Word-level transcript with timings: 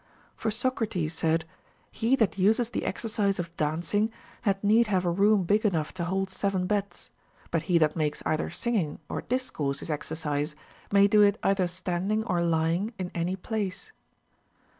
For 0.35 0.49
Socrates 0.49 1.13
said, 1.13 1.45
he 1.91 2.15
that 2.15 2.35
uses 2.39 2.71
the 2.71 2.85
exercise 2.85 3.37
of 3.37 3.55
dancing 3.55 4.11
had 4.41 4.63
need 4.63 4.87
have 4.87 5.05
a 5.05 5.11
room 5.11 5.43
big 5.43 5.63
enough 5.63 5.93
to 5.93 6.05
hold 6.05 6.31
seven 6.31 6.65
beds; 6.65 7.11
but 7.51 7.61
he 7.69 7.77
that 7.77 7.95
makes 7.95 8.23
either 8.25 8.49
sing 8.49 8.73
ing 8.75 8.99
or 9.09 9.21
discourse 9.21 9.79
his 9.81 9.91
exercise 9.91 10.55
may 10.91 11.07
do 11.07 11.21
it 11.21 11.37
either 11.43 11.67
standing 11.67 12.23
or 12.23 12.41
lying 12.41 12.93
in 12.97 13.11
any 13.13 13.35
place. 13.35 13.91